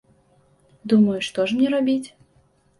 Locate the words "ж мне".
1.53-1.69